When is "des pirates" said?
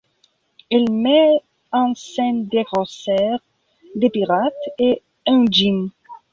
3.93-4.51